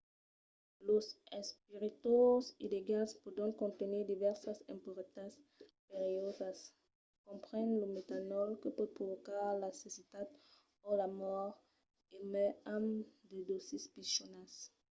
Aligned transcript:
los 0.87 1.05
espiritoses 1.41 2.53
illegals 2.65 3.17
pòdon 3.23 3.51
contenir 3.61 4.03
divèrsas 4.11 4.57
impuretats 4.73 5.35
perilhosas 5.91 6.57
comprenent 7.27 7.73
lo 7.81 7.87
metanòl 7.95 8.49
que 8.61 8.69
pòt 8.77 8.89
provocar 8.97 9.45
la 9.63 9.69
cecitat 9.81 10.27
o 10.87 10.89
la 10.99 11.07
mòrt 11.19 11.55
e 12.17 12.17
mai 12.31 12.49
amb 12.75 12.87
de 13.29 13.39
dòsis 13.49 13.83
pichonas 13.93 14.53